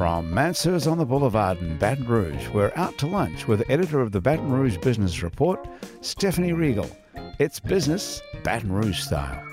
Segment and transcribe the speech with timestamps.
[0.00, 4.00] From Mansur's on the Boulevard in Baton Rouge, we're out to lunch with the editor
[4.00, 5.68] of the Baton Rouge Business Report,
[6.00, 6.90] Stephanie Riegel.
[7.38, 9.44] It's business Baton Rouge style.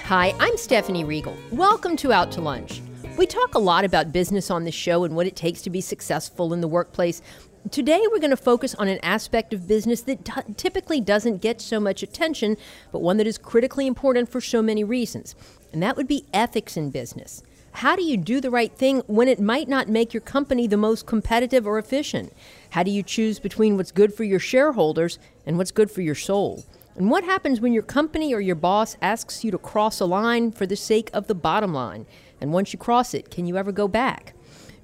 [0.00, 1.34] Hi, I'm Stephanie Riegel.
[1.50, 2.82] Welcome to Out to Lunch.
[3.16, 5.80] We talk a lot about business on this show and what it takes to be
[5.80, 7.22] successful in the workplace.
[7.70, 11.62] Today, we're going to focus on an aspect of business that t- typically doesn't get
[11.62, 12.58] so much attention,
[12.92, 15.34] but one that is critically important for so many reasons.
[15.72, 17.42] And that would be ethics in business.
[17.72, 20.76] How do you do the right thing when it might not make your company the
[20.76, 22.32] most competitive or efficient?
[22.70, 26.14] How do you choose between what's good for your shareholders and what's good for your
[26.14, 26.64] soul?
[26.96, 30.50] And what happens when your company or your boss asks you to cross a line
[30.50, 32.06] for the sake of the bottom line?
[32.40, 34.34] And once you cross it, can you ever go back?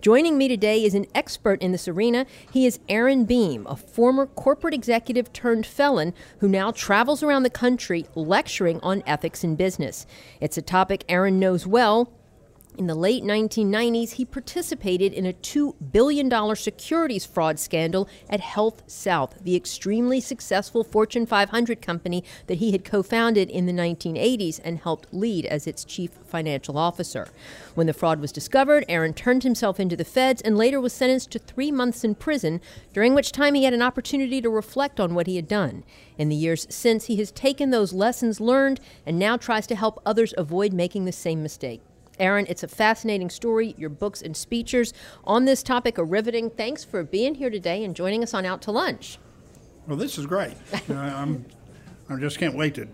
[0.01, 2.27] Joining me today is an expert in this arena.
[2.53, 7.51] He is Aaron Beam, a former corporate executive turned felon who now travels around the
[7.51, 10.07] country lecturing on ethics in business.
[10.41, 12.13] It's a topic Aaron knows well
[12.77, 19.41] in the late 1990s, he participated in a $2 billion securities fraud scandal at HealthSouth,
[19.41, 24.79] the extremely successful Fortune 500 company that he had co founded in the 1980s and
[24.79, 27.29] helped lead as its chief financial officer.
[27.77, 31.31] When the fraud was discovered, Aaron turned himself into the feds and later was sentenced
[31.33, 32.61] to three months in prison,
[32.93, 35.85] during which time he had an opportunity to reflect on what he had done.
[36.19, 40.01] In the years since, he has taken those lessons learned and now tries to help
[40.05, 41.81] others avoid making the same mistake.
[42.19, 43.75] Aaron, it's a fascinating story.
[43.77, 44.93] Your books and speeches
[45.25, 46.51] on this topic are riveting.
[46.51, 49.19] Thanks for being here today and joining us on Out to Lunch.
[49.87, 50.55] Well, this is great.
[50.89, 51.45] I'm,
[52.09, 52.89] I just can't wait to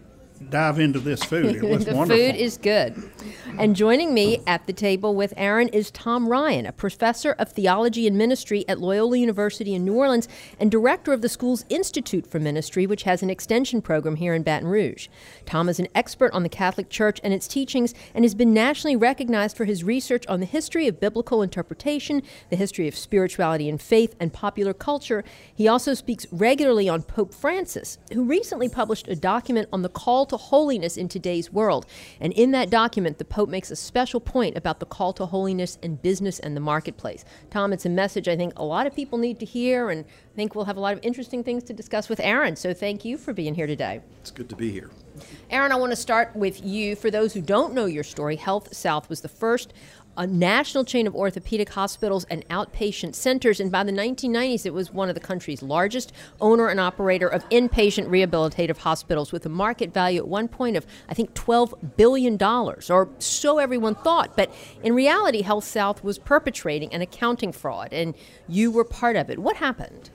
[0.48, 1.56] dive into this food.
[1.56, 2.24] It was the wonderful.
[2.24, 3.10] food is good.
[3.58, 8.06] And joining me at the table with Aaron is Tom Ryan, a professor of theology
[8.06, 12.38] and ministry at Loyola University in New Orleans and director of the school's Institute for
[12.40, 15.08] Ministry, which has an extension program here in Baton Rouge.
[15.44, 18.96] Tom is an expert on the Catholic Church and its teachings and has been nationally
[18.96, 23.82] recognized for his research on the history of biblical interpretation, the history of spirituality and
[23.82, 25.22] faith, and popular culture.
[25.54, 30.24] He also speaks regularly on Pope Francis, who recently published a document on the call
[30.30, 31.86] to holiness in today's world.
[32.20, 35.78] And in that document, the Pope makes a special point about the call to holiness
[35.82, 37.24] in business and the marketplace.
[37.50, 40.36] Tom, it's a message I think a lot of people need to hear, and I
[40.36, 42.56] think we'll have a lot of interesting things to discuss with Aaron.
[42.56, 44.00] So thank you for being here today.
[44.20, 44.90] It's good to be here.
[45.50, 46.96] Aaron, I want to start with you.
[46.96, 49.72] For those who don't know your story, HealthSouth was the first
[50.16, 53.60] a national chain of orthopedic hospitals and outpatient centers.
[53.60, 57.48] And by the 1990s, it was one of the country's largest owner and operator of
[57.48, 62.42] inpatient rehabilitative hospitals with a market value at one point of, I think, $12 billion,
[62.42, 64.36] or so everyone thought.
[64.36, 68.14] But in reality, HealthSouth was perpetrating an accounting fraud, and
[68.48, 69.38] you were part of it.
[69.38, 70.10] What happened?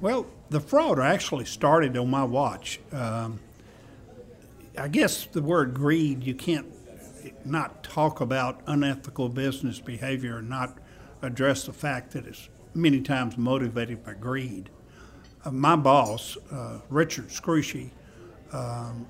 [0.00, 2.80] Well, the fraud actually started on my watch.
[2.92, 3.40] Um,
[4.78, 6.66] I guess the word greed, you can't
[7.46, 10.78] not talk about unethical business behavior and not
[11.22, 14.70] address the fact that it's many times motivated by greed.
[15.44, 17.90] Uh, my boss, uh, Richard Scrushy,
[18.52, 19.06] um,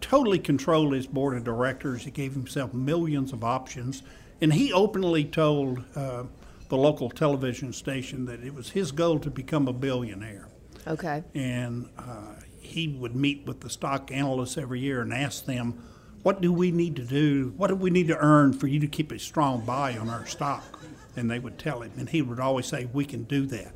[0.00, 2.04] totally controlled his board of directors.
[2.04, 4.02] He gave himself millions of options,
[4.40, 6.24] and he openly told uh,
[6.68, 10.48] the local television station that it was his goal to become a billionaire.
[10.86, 11.24] Okay.
[11.34, 15.82] And uh, he would meet with the stock analysts every year and ask them
[16.24, 17.52] what do we need to do?
[17.58, 20.24] What do we need to earn for you to keep a strong buy on our
[20.24, 20.82] stock?
[21.16, 23.74] And they would tell him, and he would always say, We can do that.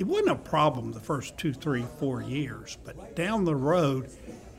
[0.00, 4.10] It wasn't a problem the first two, three, four years, but down the road,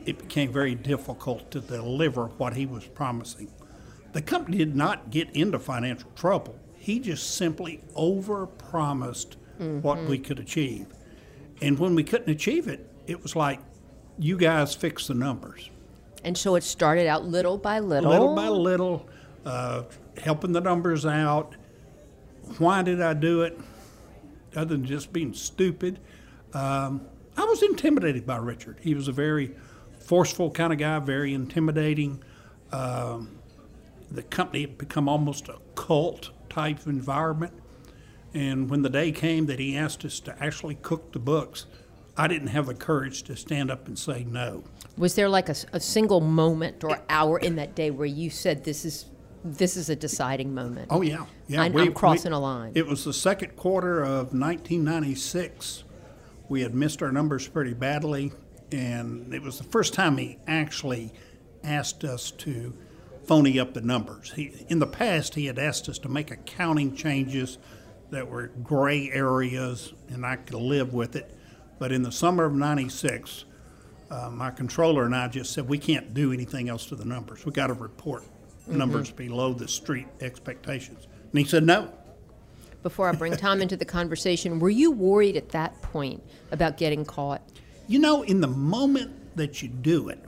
[0.06, 3.52] it became very difficult to deliver what he was promising.
[4.14, 6.58] The company did not get into financial trouble.
[6.78, 9.82] He just simply overpromised mm-hmm.
[9.82, 10.88] what we could achieve.
[11.62, 13.60] And when we couldn't achieve it, it was like,
[14.18, 15.70] you guys fix the numbers.
[16.24, 18.10] And so it started out little by little.
[18.10, 19.08] Little by little,
[19.46, 19.84] uh,
[20.22, 21.56] helping the numbers out.
[22.58, 23.60] Why did I do it?
[24.56, 26.00] Other than just being stupid.
[26.54, 28.78] Um, I was intimidated by Richard.
[28.82, 29.56] He was a very
[30.00, 32.24] forceful kind of guy, very intimidating.
[32.72, 33.40] Um,
[34.12, 37.54] the company had become almost a cult type environment.
[38.34, 41.66] And when the day came that he asked us to actually cook the books,
[42.16, 44.64] I didn't have the courage to stand up and say no.
[44.98, 48.64] Was there like a, a single moment or hour in that day where you said,
[48.64, 49.06] "This is
[49.44, 50.88] this is a deciding moment.
[50.90, 51.62] Oh yeah, yeah.
[51.64, 52.72] I'm- I'm crossing a line.
[52.76, 55.84] It was the second quarter of 1996.
[56.50, 58.32] We had missed our numbers pretty badly,
[58.72, 61.12] and it was the first time he actually
[61.64, 62.74] asked us to
[63.26, 64.34] phony up the numbers.
[64.34, 67.58] He, in the past, he had asked us to make accounting changes
[68.12, 71.34] that were gray areas, and I could live with it.
[71.84, 73.44] But in the summer of '96,
[74.10, 77.46] uh, my controller and I just said we can't do anything else to the numbers.
[77.46, 78.24] We got to report
[78.68, 81.10] numbers below the street expectations.
[81.32, 81.92] And he said no.
[82.84, 87.04] Before I bring Tom into the conversation, were you worried at that point about getting
[87.04, 87.42] caught?
[87.90, 90.24] You know, in the moment that you do it,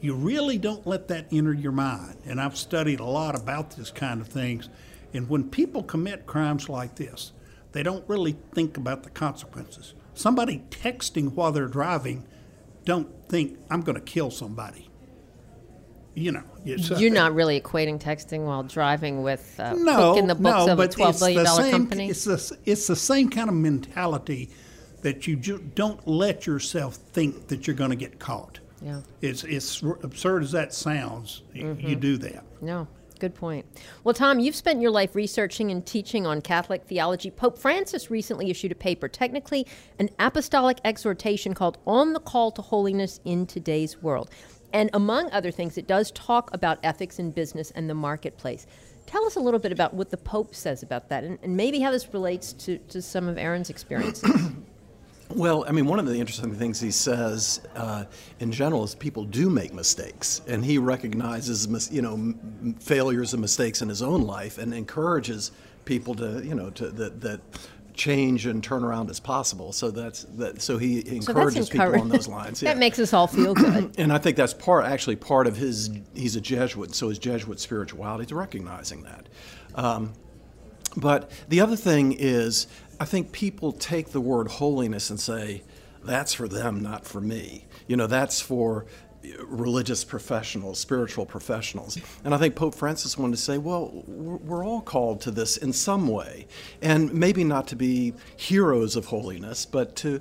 [0.00, 2.16] you really don't let that enter your mind.
[2.24, 4.68] And I've studied a lot about this kind of things.
[5.14, 7.30] And when people commit crimes like this,
[7.70, 9.94] they don't really think about the consequences.
[10.14, 12.26] Somebody texting while they're driving,
[12.84, 14.88] don't think I'm going to kill somebody.
[16.14, 20.66] You know, You're not really equating texting while driving with uh, no, in the books
[20.66, 22.10] no, of a twelve billion dollar company.
[22.10, 24.50] It's the, it's the same kind of mentality
[25.00, 28.60] that you ju- don't let yourself think that you're going to get caught.
[28.82, 29.00] Yeah.
[29.22, 31.42] It's it's absurd as that sounds.
[31.54, 31.88] Mm-hmm.
[31.88, 32.44] You do that.
[32.60, 32.86] No,
[33.22, 33.64] good point.
[34.02, 37.30] Well, Tom, you've spent your life researching and teaching on Catholic theology.
[37.30, 39.64] Pope Francis recently issued a paper, technically
[40.00, 44.28] an apostolic exhortation called On the Call to Holiness in Today's World.
[44.72, 48.66] And among other things, it does talk about ethics in business and the marketplace.
[49.06, 51.78] Tell us a little bit about what the Pope says about that and, and maybe
[51.78, 54.28] how this relates to, to some of Aaron's experiences.
[55.34, 58.04] Well, I mean, one of the interesting things he says uh,
[58.40, 62.34] in general is people do make mistakes, and he recognizes, you know,
[62.80, 65.52] failures and mistakes in his own life, and encourages
[65.84, 67.40] people to, you know, to that that
[67.94, 69.72] change and turn around is possible.
[69.72, 70.62] So that's that.
[70.62, 72.60] So he So encourages people on those lines.
[72.60, 72.74] that yeah.
[72.74, 73.94] makes us all feel good.
[73.98, 75.90] And I think that's part, actually, part of his.
[76.14, 79.28] He's a Jesuit, so his Jesuit spirituality is recognizing that.
[79.74, 80.12] Um,
[80.96, 82.66] but the other thing is,
[83.00, 85.62] I think people take the word holiness and say,
[86.04, 87.66] that's for them, not for me.
[87.86, 88.86] You know, that's for
[89.44, 91.98] religious professionals, spiritual professionals.
[92.24, 95.72] And I think Pope Francis wanted to say, well, we're all called to this in
[95.72, 96.46] some way.
[96.80, 100.20] And maybe not to be heroes of holiness, but to,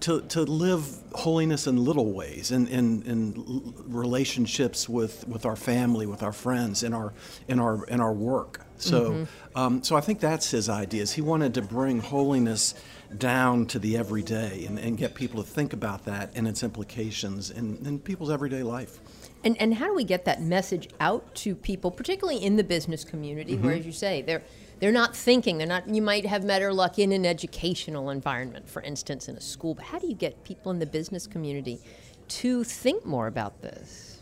[0.00, 6.06] to, to live holiness in little ways, in, in, in relationships with, with our family,
[6.06, 7.12] with our friends, in our,
[7.48, 8.63] in our, in our work.
[8.78, 11.12] So, um, so I think that's his ideas.
[11.12, 12.74] He wanted to bring holiness
[13.16, 17.50] down to the everyday and, and get people to think about that and its implications
[17.50, 18.98] in, in people's everyday life.
[19.44, 23.04] And, and how do we get that message out to people, particularly in the business
[23.04, 24.42] community, where, as you say, they're
[24.80, 25.58] they're not thinking.
[25.58, 25.88] They're not.
[25.88, 29.74] You might have better luck in an educational environment, for instance, in a school.
[29.74, 31.80] But how do you get people in the business community
[32.28, 34.20] to think more about this?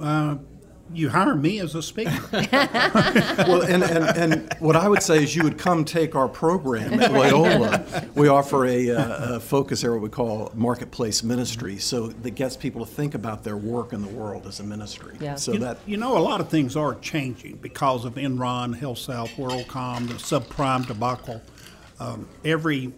[0.00, 0.36] Uh,
[0.92, 2.28] you hire me as a speaker.
[2.32, 7.00] well, and, and, and what I would say is you would come take our program
[7.00, 7.84] at Loyola.
[8.14, 12.84] We offer a, uh, a focus area we call marketplace ministry, so that gets people
[12.84, 15.16] to think about their work in the world as a ministry.
[15.20, 15.34] Yeah.
[15.34, 19.30] So you, that you know, a lot of things are changing because of Enron, HealthSouth,
[19.36, 21.42] WorldCom, the subprime debacle.
[21.98, 22.92] Um, every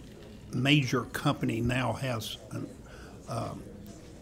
[0.52, 2.68] major company now has an,
[3.28, 3.62] um,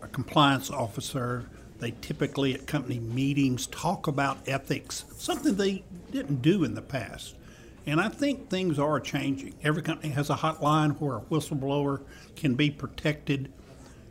[0.02, 1.46] a compliance officer.
[1.78, 7.34] They typically at company meetings talk about ethics, something they didn't do in the past.
[7.86, 9.54] And I think things are changing.
[9.62, 12.02] Every company has a hotline where a whistleblower
[12.34, 13.52] can be protected.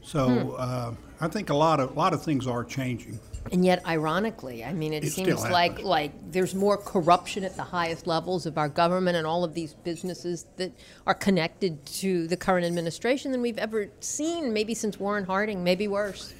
[0.02, 3.20] So uh, I think a lot of a lot of things are changing.
[3.52, 7.64] And yet, ironically, I mean, it, It seems like like there's more corruption at the
[7.64, 10.72] highest levels of our government and all of these businesses that
[11.06, 15.88] are connected to the current administration than we've ever seen, maybe since Warren Harding, maybe
[15.88, 16.34] worse.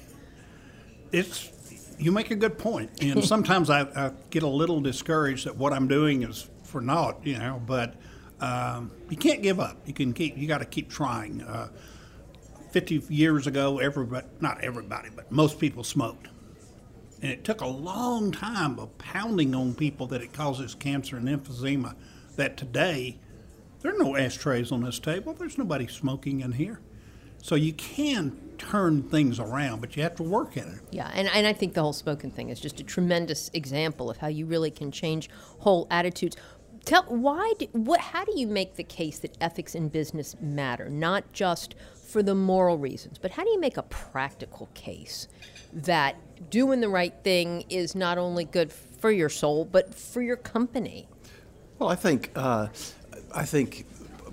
[1.16, 1.50] It's
[1.98, 5.72] you make a good point, and sometimes I, I get a little discouraged that what
[5.72, 7.60] I'm doing is for naught, you know.
[7.64, 7.94] But
[8.40, 9.78] um, you can't give up.
[9.86, 10.36] You can keep.
[10.36, 11.42] You got to keep trying.
[11.42, 11.68] Uh,
[12.72, 16.28] Fifty years ago, everybody, not everybody, but most people smoked,
[17.22, 21.26] and it took a long time of pounding on people that it causes cancer and
[21.26, 21.94] emphysema.
[22.34, 23.18] That today,
[23.80, 25.32] there are no ashtrays on this table.
[25.32, 26.80] There's nobody smoking in here.
[27.40, 30.80] So you can turn things around, but you have to work at it.
[30.90, 34.18] Yeah, and, and I think the whole spoken thing is just a tremendous example of
[34.18, 36.36] how you really can change whole attitudes.
[36.84, 37.52] Tell why?
[37.58, 38.00] Do, what?
[38.00, 41.74] How do you make the case that ethics in business matter, not just
[42.06, 45.26] for the moral reasons, but how do you make a practical case
[45.72, 46.16] that
[46.50, 51.08] doing the right thing is not only good for your soul but for your company?
[51.78, 52.68] Well, I think uh,
[53.34, 53.86] I think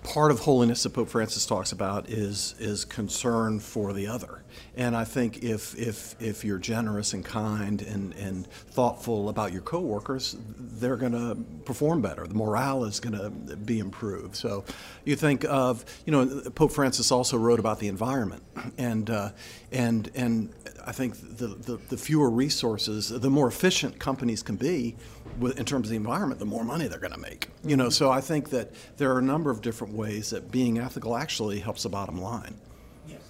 [0.04, 4.43] part of holiness that Pope Francis talks about is is concern for the other.
[4.76, 9.62] And I think if if if you're generous and kind and, and thoughtful about your
[9.62, 12.26] coworkers, they're going to perform better.
[12.26, 14.36] The morale is going to be improved.
[14.36, 14.66] So
[15.06, 18.44] you think of you know Pope Francis also wrote about the environment
[18.78, 19.30] and uh,
[19.72, 20.54] and and
[20.86, 24.96] I think the, the, the fewer resources, the more efficient companies can be
[25.42, 27.48] in terms of the environment, the more money they're going to make.
[27.64, 30.80] You know, so I think that there are a number of different ways that being
[30.80, 32.56] ethical actually helps the bottom line.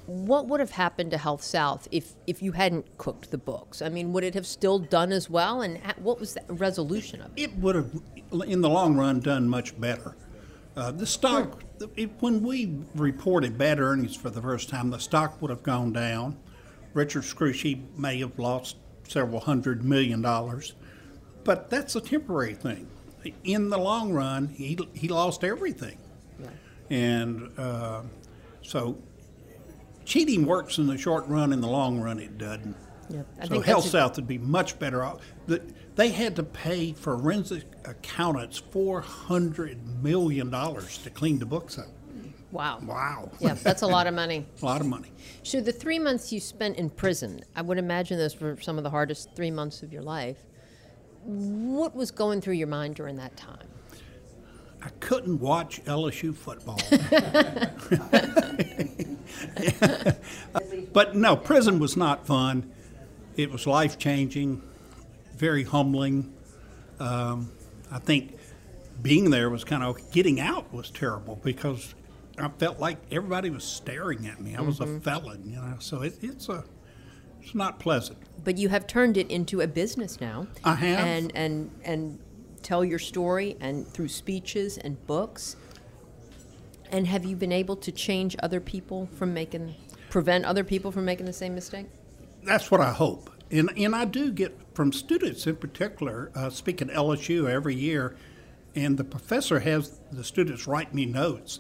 [0.06, 3.82] What would have happened to HealthSouth if, if you hadn't cooked the books?
[3.82, 5.62] I mean, would it have still done as well?
[5.62, 7.44] And what was the resolution of it?
[7.44, 7.90] It would have,
[8.46, 10.16] in the long run, done much better.
[10.76, 11.64] Uh, the stock,
[11.96, 15.94] it, when we reported bad earnings for the first time, the stock would have gone
[15.94, 16.38] down.
[16.94, 20.74] Richard Scrushy may have lost several hundred million dollars,
[21.44, 22.88] but that's a temporary thing.
[23.44, 25.98] In the long run, he, he lost everything.
[26.90, 28.02] And uh,
[28.62, 28.98] so
[30.06, 32.76] cheating works in the short run, in the long run, it doesn't.
[33.10, 33.28] Yep.
[33.48, 35.20] so HealthSouth would be much better off.
[35.96, 41.88] They had to pay forensic accountants $400 million to clean the books up.
[42.52, 42.80] Wow.
[42.84, 43.32] Wow.
[43.40, 44.46] Yeah, that's a lot of money.
[44.62, 45.12] a lot of money.
[45.42, 48.84] So the three months you spent in prison, I would imagine those were some of
[48.84, 50.38] the hardest three months of your life.
[51.24, 53.68] What was going through your mind during that time?
[54.84, 56.80] I couldn't watch LSU football.
[60.94, 62.72] but no, prison was not fun.
[63.36, 64.62] It was life changing,
[65.36, 66.34] very humbling.
[67.00, 67.52] Um,
[67.92, 68.38] I think
[69.02, 71.94] being there was kind of getting out was terrible because
[72.38, 74.56] I felt like everybody was staring at me.
[74.56, 74.98] I was mm-hmm.
[74.98, 75.76] a felon, you know.
[75.80, 76.64] So it, it's a
[77.42, 78.18] it's not pleasant.
[78.44, 80.48] But you have turned it into a business now.
[80.64, 81.00] I have.
[81.00, 82.20] And and and
[82.62, 85.58] tell your story and through speeches and books.
[86.94, 89.76] And have you been able to change other people from making
[90.10, 91.88] prevent other people from making the same mistake?
[92.44, 93.32] That's what I hope.
[93.52, 98.16] And and I do get from students in particular, uh, speaking LSU every year,
[98.76, 101.60] and the professor has the students write me notes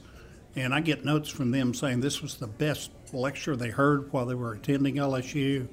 [0.56, 4.26] and I get notes from them saying this was the best lecture they heard while
[4.26, 5.68] they were attending LSU.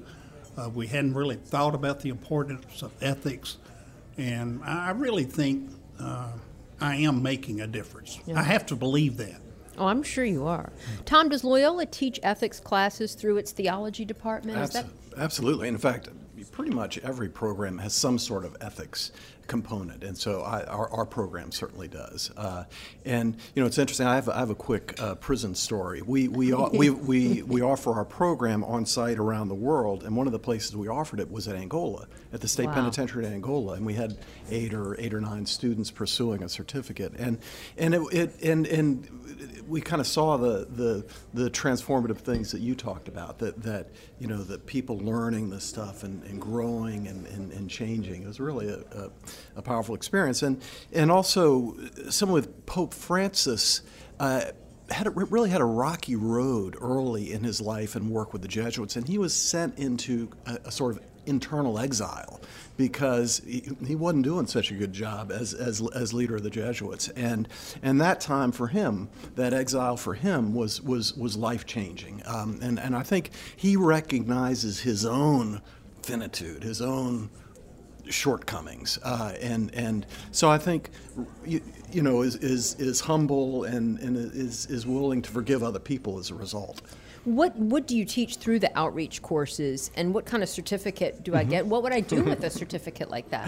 [0.57, 3.57] Uh, we hadn't really thought about the importance of ethics,
[4.17, 6.31] and I really think uh,
[6.79, 8.19] I am making a difference.
[8.25, 8.39] Yeah.
[8.39, 9.39] I have to believe that.
[9.77, 10.71] Oh, I'm sure you are.
[11.05, 14.57] Tom, does Loyola teach ethics classes through its theology department?
[14.57, 14.85] Abs- that-
[15.17, 15.67] absolutely.
[15.67, 16.09] In fact,
[16.51, 19.11] pretty much every program has some sort of ethics
[19.51, 22.31] component, and so I, our, our program certainly does.
[22.37, 22.63] Uh,
[23.03, 24.07] and you know, it's interesting.
[24.07, 26.01] I have, I have a quick uh, prison story.
[26.01, 30.25] We we, we we we offer our program on site around the world, and one
[30.25, 32.75] of the places we offered it was at Angola, at the state wow.
[32.75, 34.17] penitentiary in Angola, and we had
[34.49, 37.37] eight or eight or nine students pursuing a certificate, and
[37.77, 39.21] and it, it and and
[39.67, 43.89] we kind of saw the, the the transformative things that you talked about that that
[44.19, 48.23] you know that people learning this stuff and, and growing and, and, and changing.
[48.23, 49.09] It was really a, a
[49.55, 50.43] a powerful experience.
[50.43, 51.75] And and also,
[52.09, 53.81] someone with Pope Francis.
[54.19, 54.51] Uh,
[54.89, 58.47] had a, really had a rocky road early in his life and work with the
[58.49, 62.41] Jesuits, and he was sent into a, a sort of internal exile
[62.77, 66.49] because he, he, wasn't doing such a good job as, as, as leader of the
[66.49, 67.09] Jesuits.
[67.09, 67.47] And,
[67.83, 72.21] and that time for him, that exile for him was, was, was life changing.
[72.25, 75.61] Um, and, and I think he recognizes his own
[76.01, 77.29] finitude, his own
[78.11, 80.91] shortcomings, uh, and and so I think
[81.45, 85.79] you, you know is, is is humble and and is is willing to forgive other
[85.79, 86.81] people as a result.
[87.23, 91.35] What what do you teach through the outreach courses, and what kind of certificate do
[91.35, 91.67] I get?
[91.67, 93.47] What would I do with a certificate like that?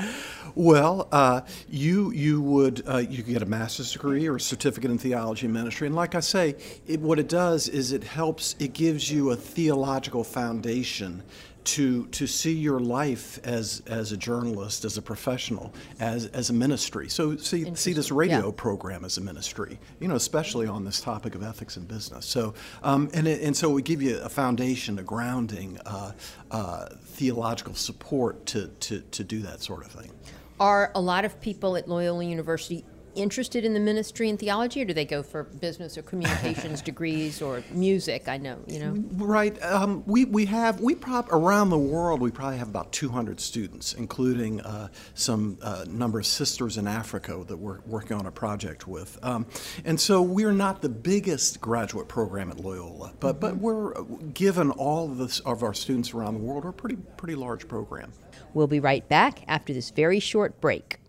[0.53, 4.99] Well, uh, you you would uh, you get a master's degree or a certificate in
[4.99, 6.55] theology and ministry, and like I say,
[6.85, 8.55] it, what it does is it helps.
[8.59, 11.23] It gives you a theological foundation
[11.65, 16.53] to to see your life as as a journalist, as a professional, as as a
[16.53, 17.09] ministry.
[17.09, 18.53] So see see this radio yeah.
[18.55, 22.25] program as a ministry, you know, especially on this topic of ethics in business.
[22.25, 22.53] So
[22.83, 26.11] um, and it, and so we give you a foundation, a grounding, uh,
[26.51, 30.11] uh, theological support to, to to do that sort of thing.
[30.59, 34.85] Are a lot of people at Loyola University interested in the ministry and theology, or
[34.85, 38.27] do they go for business or communications degrees or music?
[38.27, 38.93] I know, you know.
[39.13, 39.61] Right.
[39.63, 42.21] Um, we, we have we prop around the world.
[42.21, 47.43] We probably have about 200 students, including uh, some uh, number of sisters in Africa
[47.47, 49.17] that we're working on a project with.
[49.23, 49.45] Um,
[49.85, 53.39] and so we're not the biggest graduate program at Loyola, but mm-hmm.
[53.39, 54.03] but we're
[54.33, 57.67] given all of, this, of our students around the world, we're a pretty pretty large
[57.67, 58.11] program.
[58.53, 60.99] We'll be right back after this very short break.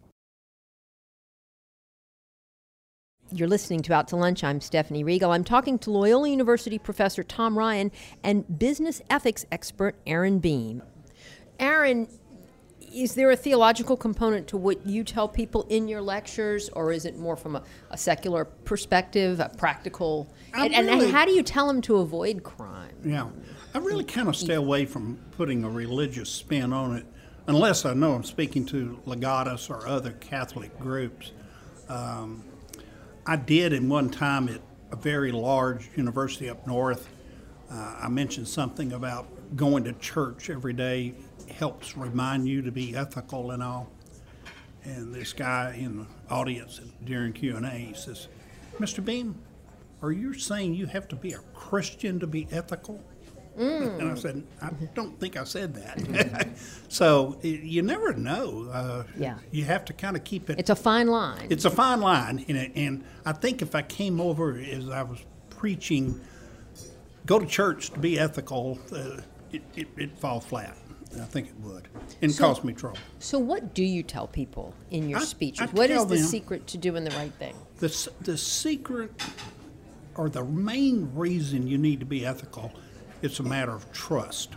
[3.36, 4.44] You're listening to Out to Lunch.
[4.44, 5.32] I'm Stephanie Riegel.
[5.32, 7.90] I'm talking to Loyola University professor Tom Ryan
[8.22, 10.84] and business ethics expert Aaron Beam.
[11.58, 12.06] Aaron,
[12.94, 17.06] is there a theological component to what you tell people in your lectures, or is
[17.06, 20.32] it more from a, a secular perspective, a practical?
[20.52, 22.94] And, and how do you tell them to avoid crime?
[23.04, 23.30] Yeah.
[23.74, 27.06] I really kind of stay away from putting a religious spin on it
[27.48, 31.32] unless I know I'm speaking to Legatus or other Catholic groups.
[31.88, 32.44] Um,
[33.26, 34.60] I did in one time at
[34.92, 37.08] a very large university up north.
[37.70, 39.26] Uh, I mentioned something about
[39.56, 41.14] going to church every day
[41.50, 43.90] helps remind you to be ethical and all.
[44.84, 48.28] And this guy in the audience during Q and A says,
[48.78, 49.02] "Mr.
[49.02, 49.36] Beam,
[50.02, 53.02] are you saying you have to be a Christian to be ethical?"
[53.56, 56.48] And I said, "I don't think I said that."
[56.88, 58.68] so you never know.
[58.72, 59.38] Uh, Yeah.
[59.52, 60.58] You have to kind of keep it.
[60.58, 61.46] It's a fine line.
[61.50, 65.02] It's a fine line, and, it, and I think if I came over as I
[65.02, 65.20] was
[65.50, 66.20] preaching,
[67.26, 69.20] go to church to be ethical, uh,
[69.52, 70.76] it, it, it'd fall flat.
[71.16, 71.86] I think it would,
[72.22, 72.98] and So- cause me trouble.
[73.20, 75.60] so, what do you tell people in your I- speeches?
[75.60, 77.54] I What is the secret to doing the right thing?
[77.78, 79.12] The, the secret,
[80.16, 82.72] or the main reason you need to be ethical,
[83.24, 84.50] it's a matter of trust.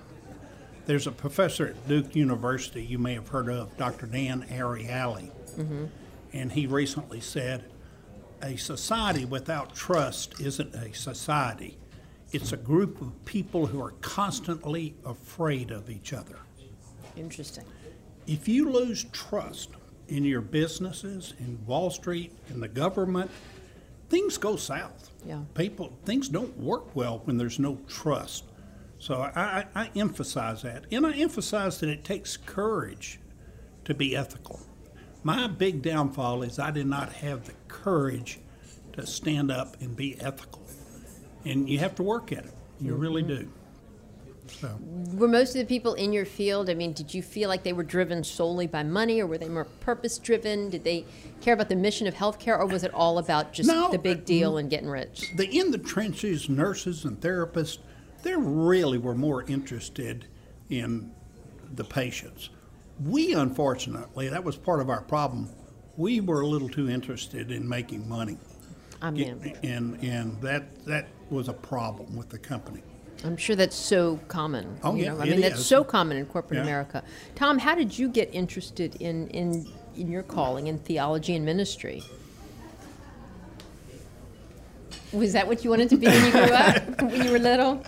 [0.88, 4.08] There's a professor at Duke University you may have heard of, Dr.
[4.08, 5.86] Dan Ariely, mm-hmm.
[6.34, 7.64] and he recently said,
[8.44, 11.78] "A society without trust isn't a society;
[12.34, 16.40] it's a group of people who are constantly afraid of each other."
[17.16, 17.64] Interesting.
[18.28, 19.70] if you lose trust
[20.10, 23.32] in your businesses, in Wall Street, in the government,
[24.10, 25.10] things go south.
[25.26, 25.42] Yeah.
[25.56, 28.44] People, things don't work well when there's no trust.
[29.00, 30.86] So I, I, I emphasize that.
[30.92, 33.20] And I emphasize that it takes courage
[33.86, 34.60] to be ethical.
[35.24, 38.40] My big downfall is I did not have the courage
[38.94, 40.64] to stand up and be ethical.
[41.46, 42.54] And you have to work at it.
[42.80, 43.50] You really do.
[44.48, 44.78] So.
[45.14, 47.74] Were most of the people in your field, I mean, did you feel like they
[47.74, 50.70] were driven solely by money or were they more purpose driven?
[50.70, 51.06] Did they
[51.42, 54.20] care about the mission of healthcare or was it all about just No, the big
[54.20, 55.32] uh, deal and getting rich?
[55.36, 57.80] the in the trenches nurses and therapists
[58.28, 60.28] they really were more interested
[60.70, 61.12] in
[61.76, 62.50] the patients
[63.04, 65.50] we unfortunately that was part of our problem
[65.96, 68.38] we were a little too interested in making money
[69.02, 72.82] I mean, and and that that was a problem with the company
[73.24, 74.78] I'm sure that's so common.
[74.84, 75.22] Oh, you yeah, know?
[75.22, 76.64] I mean, that's so common in corporate Yeah.
[76.64, 77.04] America.
[77.34, 82.04] Tom, how did you get interested in, in, in your calling in theology and ministry?
[85.14, 87.84] Was that what you wanted to be when you grew up, when you were little?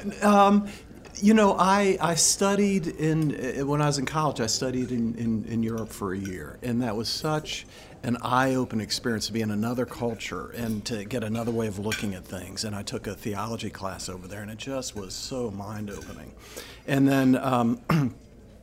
[1.22, 5.16] You know, I, I studied in, uh, when I was in college, I studied in,
[5.16, 6.58] in, in Europe for a year.
[6.64, 7.66] And that was such
[8.04, 11.78] an eye opening experience to be in another culture and to get another way of
[11.78, 12.64] looking at things.
[12.64, 16.34] And I took a theology class over there, and it just was so mind opening.
[16.88, 17.82] And then, um,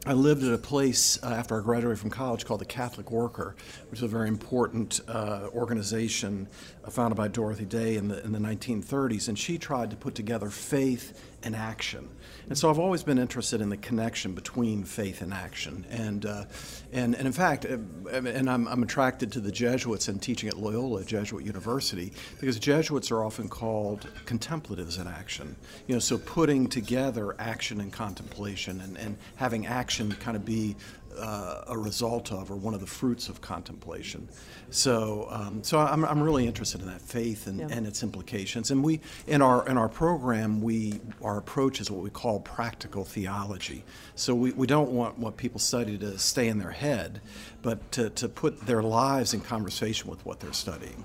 [0.07, 3.57] I lived at a place uh, after I graduated from college called the Catholic Worker,
[3.90, 6.47] which is a very important uh, organization
[6.90, 9.29] founded by Dorothy Day in the, in the 1930s.
[9.29, 12.09] And she tried to put together faith and action.
[12.49, 15.87] And so I've always been interested in the connection between faith and action.
[15.90, 16.44] And, uh,
[16.92, 17.79] and, and in fact, uh,
[18.11, 23.11] and I'm, I'm attracted to the Jesuits and teaching at Loyola Jesuit University because Jesuits
[23.11, 25.57] are often called contemplatives in action.
[25.87, 30.77] You know, so putting together action and contemplation and, and having action kind of be
[31.18, 34.29] uh, a result of or one of the fruits of contemplation.
[34.70, 37.68] So, um, so I'm, I'm really interested in that faith and, Yeah.
[37.70, 38.70] and its implications.
[38.70, 43.05] And we, in our in our program, we our approach is what we call practical
[43.05, 43.85] theology.
[44.14, 47.20] So we, we don't want what people study to stay in their head,
[47.62, 51.05] but to, to put their lives in conversation with what they're studying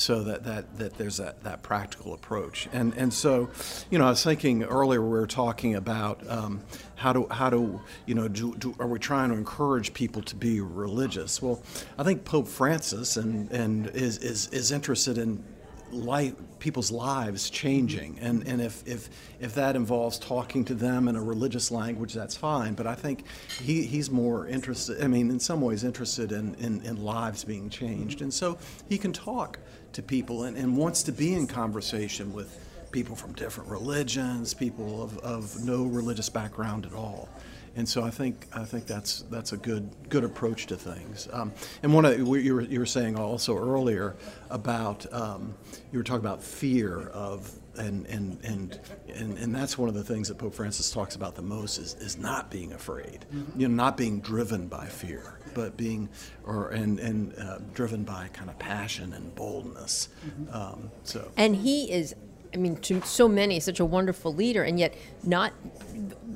[0.00, 2.68] so that, that, that there's that, that practical approach.
[2.72, 3.50] And, and so,
[3.90, 6.62] you know, I was thinking earlier we were talking about um,
[6.96, 10.34] how do, how do you know, do, do, are we trying to encourage people to
[10.34, 11.42] be religious?
[11.42, 11.62] Well,
[11.98, 15.44] I think Pope Francis and, and is, is, is interested in
[15.92, 18.18] life, people's lives changing.
[18.20, 22.36] And, and if, if, if that involves talking to them in a religious language, that's
[22.36, 22.72] fine.
[22.72, 23.24] But I think
[23.62, 27.68] he, he's more interested, I mean, in some ways, interested in, in, in lives being
[27.68, 28.22] changed.
[28.22, 28.56] And so
[28.88, 29.58] he can talk
[29.92, 32.58] to people and, and wants to be in conversation with
[32.92, 37.28] people from different religions, people of, of no religious background at all.
[37.76, 41.28] And so I think I think that's that's a good good approach to things.
[41.32, 44.16] Um, and one of you were, you were saying also earlier
[44.50, 45.54] about um,
[45.92, 48.80] you were talking about fear of and and, and
[49.14, 51.94] and and that's one of the things that Pope Francis talks about the most is,
[51.94, 53.24] is not being afraid,
[53.56, 55.38] you know, not being driven by fear.
[55.54, 56.08] But being
[56.44, 60.08] or and and uh, driven by kind of passion and boldness.
[60.52, 62.14] Um, so And he is,
[62.54, 65.52] I mean, to so many, such a wonderful leader, and yet not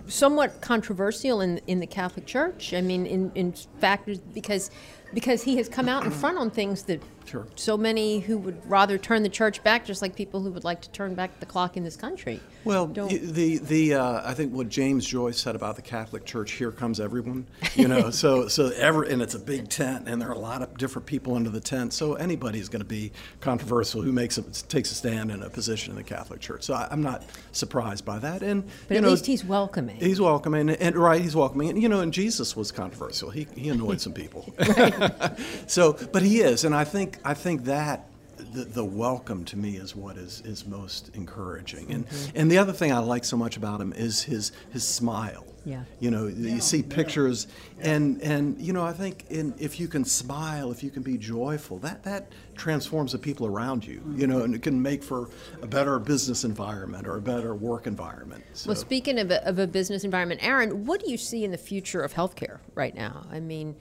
[0.06, 2.74] somewhat controversial in in the Catholic Church.
[2.74, 4.70] I mean, in in fact, because
[5.12, 7.46] because he has come out in front on things that Sure.
[7.56, 10.80] so many who would rather turn the church back, just like people who would like
[10.82, 12.40] to turn back the clock in this country.
[12.64, 16.52] Well, Don't- the the uh, I think what James Joyce said about the Catholic Church,
[16.52, 17.46] here comes everyone.
[17.74, 20.62] You know, so so ever and it's a big tent, and there are a lot
[20.62, 21.92] of different people under the tent.
[21.92, 25.90] So anybody's going to be controversial who makes a, takes a stand in a position
[25.90, 26.62] in the Catholic Church.
[26.64, 28.42] So I, I'm not surprised by that.
[28.42, 29.96] And But you at know, least he's welcoming.
[29.96, 33.30] He's welcoming, and right, he's welcoming, and you know, and Jesus was controversial.
[33.30, 34.52] He he annoyed some people.
[35.66, 38.08] so, but he is, and I think I think that
[38.52, 41.90] the, the welcome to me is what is is most encouraging.
[41.92, 42.36] And Mm-hmm.
[42.36, 45.44] and the other thing I like so much about him is his his smile.
[45.66, 45.84] Yeah.
[45.98, 47.46] You know, you see pictures,
[47.80, 51.16] and and you know, I think in, if you can smile, if you can be
[51.16, 54.02] joyful, that that transforms the people around you.
[54.14, 55.30] You know, and it can make for
[55.62, 58.44] a better business environment or a better work environment.
[58.52, 58.68] So.
[58.68, 61.56] Well, speaking of a, of a business environment, Aaron, what do you see in the
[61.58, 63.24] future of healthcare right now?
[63.32, 63.74] I mean,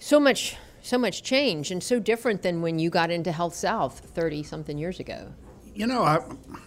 [0.00, 4.42] so much, so much change, and so different than when you got into HealthSouth thirty
[4.42, 5.32] something years ago.
[5.74, 6.18] You know, I,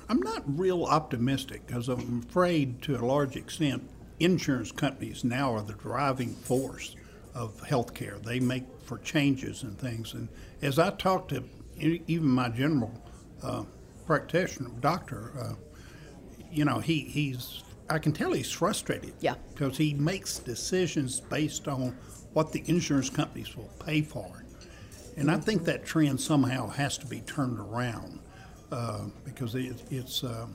[0.09, 5.63] I'm not real optimistic because I'm afraid to a large extent insurance companies now are
[5.63, 6.95] the driving force
[7.33, 8.23] of healthcare.
[8.23, 10.13] They make for changes and things.
[10.13, 10.29] And
[10.61, 11.43] as I talk to
[11.77, 12.93] even my general
[13.41, 13.63] uh,
[14.05, 15.53] practitioner, doctor, uh,
[16.51, 19.13] you know, he, he's, I can tell he's frustrated.
[19.19, 19.35] Yeah.
[19.53, 21.97] Because he makes decisions based on
[22.33, 24.43] what the insurance companies will pay for.
[25.17, 28.19] And I think that trend somehow has to be turned around
[28.71, 30.23] uh, because it, it's.
[30.23, 30.47] Uh,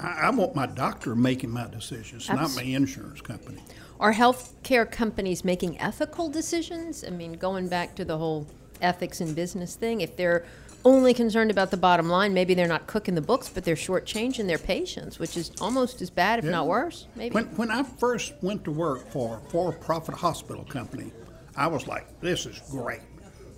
[0.00, 3.62] I, I want my doctor making my decisions, not my insurance company.
[4.00, 7.04] Are healthcare companies making ethical decisions?
[7.04, 8.48] I mean, going back to the whole
[8.80, 10.44] ethics in business thing, if they're
[10.84, 14.46] only concerned about the bottom line, maybe they're not cooking the books, but they're shortchanging
[14.46, 17.06] their patients, which is almost as bad, if not worse.
[17.16, 17.34] Maybe.
[17.34, 21.12] When, when I first went to work for a for-profit hospital company,
[21.56, 23.02] I was like, "This is great.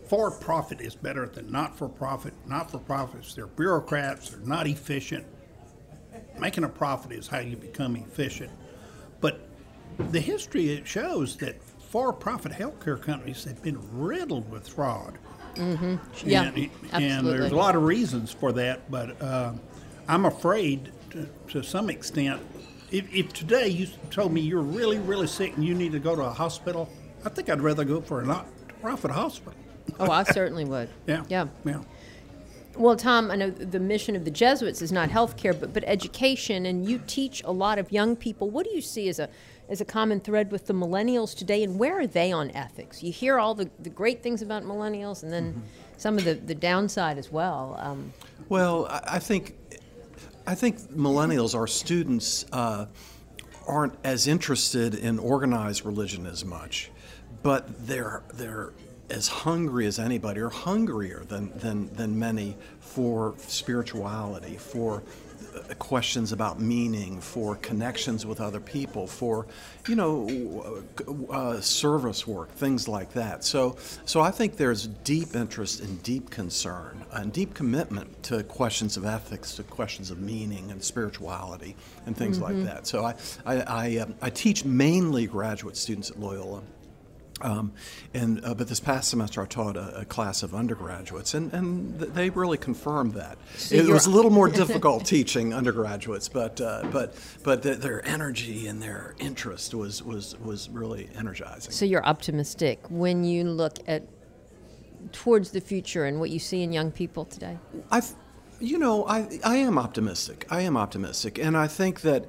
[0.09, 2.35] For-profit is better than not-for-profit.
[2.47, 4.31] Not-for-profits, they're bureaucrats.
[4.31, 5.25] They're not efficient.
[6.39, 8.51] Making a profit is how you become efficient."
[9.21, 9.49] But
[10.11, 15.19] the history it shows that for-profit healthcare companies have been riddled with fraud.
[15.57, 17.39] Yeah, and, and absolutely.
[17.39, 19.53] there's a lot of reasons for that, but uh,
[20.09, 22.41] I'm afraid to, to some extent.
[22.91, 26.15] If, if today you told me you're really, really sick and you need to go
[26.15, 26.89] to a hospital,
[27.25, 29.59] I think I'd rather go for a not-profit hospital.
[29.99, 30.89] oh, I certainly would.
[31.07, 31.25] Yeah.
[31.29, 31.47] Yeah.
[31.65, 31.81] Yeah.
[32.77, 36.67] Well, Tom, I know the mission of the Jesuits is not healthcare, but but education,
[36.67, 38.51] and you teach a lot of young people.
[38.51, 39.29] What do you see as a
[39.69, 43.03] as a common thread with the millennials today, and where are they on ethics?
[43.03, 45.63] You hear all the, the great things about millennials, and then
[45.97, 47.77] some of the, the downside as well.
[47.79, 48.13] Um,
[48.49, 49.57] Well, I I think
[50.47, 52.87] I think millennials, our students, uh,
[53.67, 56.91] aren't as interested in organized religion as much,
[57.43, 58.73] but they're they're
[59.11, 65.03] as hungry as anybody, or hungrier than than, than many for spirituality, for
[65.79, 69.47] questions about meaning, for connections with other people, for
[69.89, 70.83] you know
[71.31, 73.45] uh, service work, things like that.
[73.45, 78.97] So, so I think there's deep interest and deep concern and deep commitment to questions
[78.97, 82.87] of ethics, to questions of meaning and spirituality, and things like that.
[82.87, 83.15] So, I
[83.47, 86.63] I, I, um, I teach mainly graduate students at Loyola.
[87.41, 87.73] Um,
[88.13, 91.99] and uh, but this past semester I taught a, a class of undergraduates, and, and
[91.99, 93.39] th- they really confirmed that.
[93.71, 98.69] it was a little more difficult teaching undergraduates, but uh, but but th- their energy
[98.69, 101.73] and their interest was was was really energizing.
[101.73, 104.05] so you're optimistic when you look at
[105.13, 107.59] towards the future and what you see in young people today.
[107.91, 108.15] I've
[108.61, 110.47] you know, I I am optimistic.
[110.51, 112.27] I am optimistic, and I think that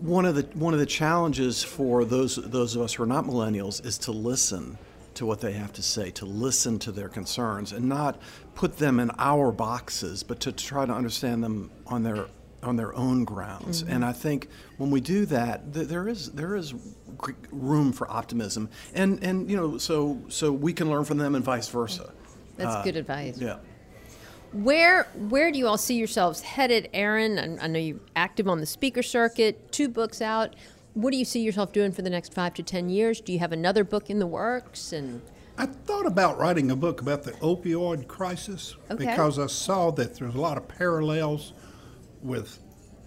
[0.00, 3.24] one of the one of the challenges for those those of us who are not
[3.24, 4.78] millennials is to listen
[5.14, 8.20] to what they have to say, to listen to their concerns, and not
[8.54, 12.26] put them in our boxes, but to try to understand them on their
[12.62, 13.82] on their own grounds.
[13.82, 16.74] And I think when we do that, th- there is there is
[17.52, 21.44] room for optimism, and and you know, so so we can learn from them, and
[21.44, 22.12] vice versa.
[22.56, 23.38] That's Uh, good advice.
[23.38, 23.58] Yeah.
[24.54, 27.58] Where where do you all see yourselves headed, Aaron?
[27.60, 30.54] I, I know you're active on the speaker circuit, two books out.
[30.94, 33.20] What do you see yourself doing for the next five to ten years?
[33.20, 34.92] Do you have another book in the works?
[34.92, 35.22] And
[35.58, 39.06] I thought about writing a book about the opioid crisis Okay.
[39.06, 41.52] because I saw that there's a lot of parallels
[42.22, 42.60] with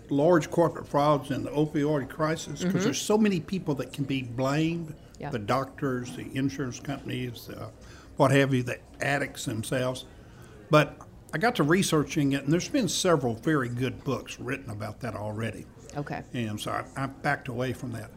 [0.09, 4.21] large corporate frauds and the opioid crisis because there's so many people that can be
[4.21, 5.29] blamed Yeah.
[5.31, 7.69] The doctors, the insurance companies, uh,
[8.17, 10.05] what have you, the addicts themselves.
[10.69, 10.97] But
[11.33, 15.15] I got to researching it, and there's been several very good books written about that
[15.15, 15.65] already.
[15.95, 16.23] Okay.
[16.33, 18.11] And so I, I backed away from that.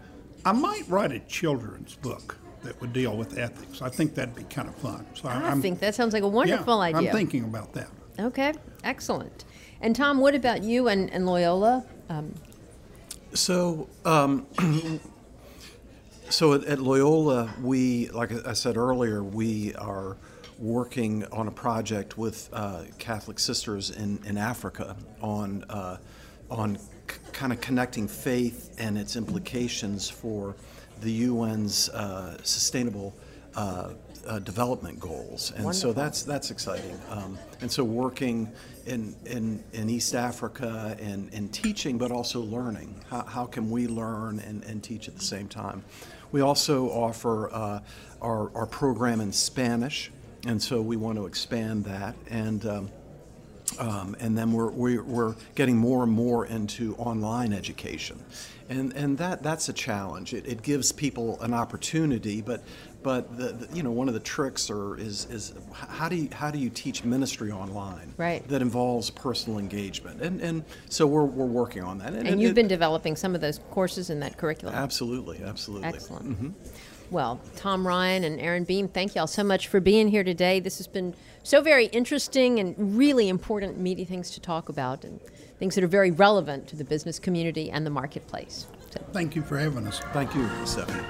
[0.44, 3.83] I might write a children's book that would deal with ethics.
[3.83, 5.07] I think that'd be kind of fun.
[5.14, 7.11] So I I'm, think that sounds like a wonderful yeah, idea.
[7.11, 7.88] I'm thinking about that.
[8.18, 8.53] Okay,
[8.85, 9.44] excellent.
[9.81, 11.85] And Tom, what about you and, and Loyola?
[12.09, 12.35] Um,
[13.33, 14.46] So, um,
[16.29, 20.16] so at, at Loyola, we, like I said earlier, we are
[20.61, 25.96] working on a project with uh, Catholic sisters in, in Africa on uh,
[26.51, 30.55] on c- kind of connecting faith and its implications for
[31.01, 33.14] the UN's uh, sustainable.
[33.57, 33.90] Uh,
[34.29, 37.01] uh, development goals, and so that's that's exciting.
[37.09, 38.53] Um, and so working
[38.87, 42.94] in, in, in East Africa and, and teaching, but also learning.
[43.09, 45.85] How, how can we learn and, and teach at the same time?
[46.33, 47.81] We also offer uh,
[48.20, 50.11] our, our program in Spanish,
[50.46, 52.14] and so we want to expand that.
[52.29, 52.90] And um,
[53.79, 58.18] um, and then we're, we're, we're getting more and more into online education.
[58.68, 60.33] And, and that, that's a challenge.
[60.35, 62.62] It, it gives people an opportunity, but,
[63.03, 66.29] but the, the, you know, one of the tricks are, is, is how, do you,
[66.33, 68.46] how do you teach ministry online Right.
[68.48, 70.20] that involves personal engagement?
[70.20, 72.12] And, and so we're, we're working on that.
[72.14, 74.74] and you've it- been developing some of those courses in that curriculum.
[74.74, 75.88] Absolutely, absolutely.
[75.88, 76.55] Excellent.
[77.11, 80.61] Well, Tom Ryan and Aaron Beam, thank y'all so much for being here today.
[80.61, 85.18] This has been so very interesting and really important, meaty things to talk about and
[85.59, 88.68] things that are very relevant to the business community and the marketplace.
[88.90, 90.01] So, Thank you for having us.
[90.12, 91.03] Thank you, Stephanie.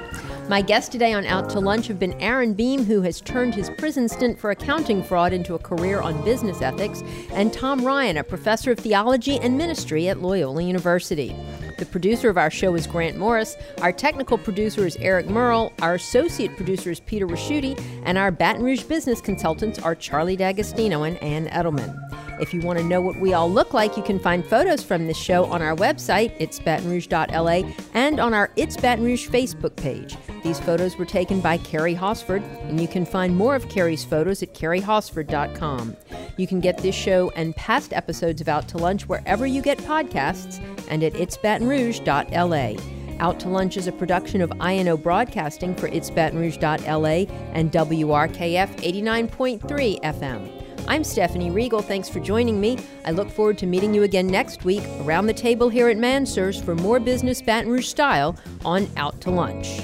[0.48, 3.70] my guests today on Out to Lunch have been Aaron Beam, who has turned his
[3.76, 8.24] prison stint for accounting fraud into a career on business ethics, and Tom Ryan, a
[8.24, 11.36] professor of theology and ministry at Loyola University.
[11.80, 13.56] The producer of our show is Grant Morris.
[13.80, 15.72] Our technical producer is Eric Merle.
[15.80, 17.82] Our associate producer is Peter Ricchiuti.
[18.04, 21.98] And our Baton Rouge business consultants are Charlie D'Agostino and Ann Edelman.
[22.38, 25.06] If you want to know what we all look like, you can find photos from
[25.06, 30.16] this show on our website, itsbatonrouge.la, and on our It's Baton Rouge Facebook page.
[30.42, 34.42] These photos were taken by Carrie Hosford, and you can find more of Carrie's photos
[34.42, 35.96] at carriehosford.com.
[36.36, 39.78] You can get this show and past episodes of Out to Lunch wherever you get
[39.78, 43.00] podcasts and at itsbatonrouge.la.
[43.20, 50.60] Out to Lunch is a production of INO Broadcasting for itsbatonrouge.la and WRKF 89.3 FM.
[50.88, 51.82] I'm Stephanie Riegel.
[51.82, 52.78] Thanks for joining me.
[53.04, 56.60] I look forward to meeting you again next week around the table here at Mansur's
[56.60, 59.80] for more business Baton Rouge style on Out to Lunch.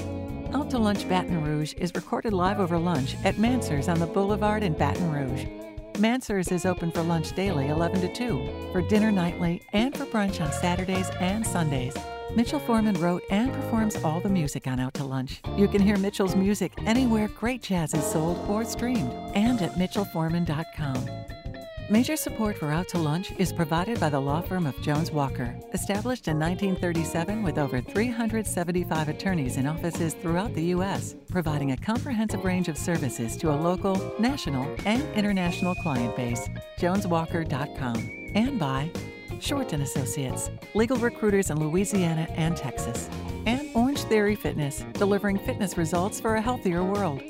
[0.53, 4.63] Out to Lunch Baton Rouge is recorded live over lunch at Mansur's on the Boulevard
[4.63, 5.66] in Baton Rouge.
[5.99, 10.39] Mansur's is open for lunch daily 11 to 2, for dinner nightly, and for brunch
[10.39, 11.95] on Saturdays and Sundays.
[12.35, 15.41] Mitchell Forman wrote and performs all the music on Out to Lunch.
[15.55, 21.07] You can hear Mitchell's music anywhere great jazz is sold or streamed, and at mitchellforman.com.
[21.89, 25.57] Major support for Out to Lunch is provided by the law firm of Jones Walker,
[25.73, 32.43] established in 1937 with over 375 attorneys in offices throughout the U.S., providing a comprehensive
[32.43, 36.49] range of services to a local, national, and international client base.
[36.77, 38.31] JonesWalker.com.
[38.35, 38.91] And by
[39.39, 43.09] Shorten Associates, legal recruiters in Louisiana and Texas.
[43.45, 47.21] And Orange Theory Fitness, delivering fitness results for a healthier world.